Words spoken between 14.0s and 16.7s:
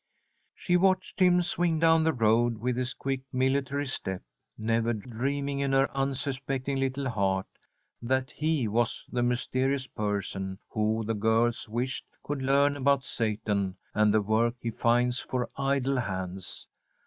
the work he finds for idle hands.